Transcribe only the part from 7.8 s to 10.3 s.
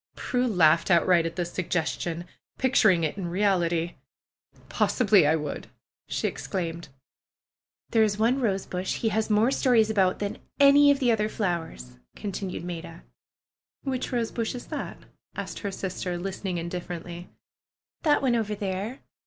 "There is one rosebush he has more stories about